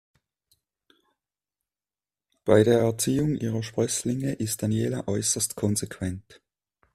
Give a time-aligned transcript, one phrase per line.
[2.43, 6.41] Bei der Erziehung ihrer Sprösslinge ist Daniela äußerst konsequent.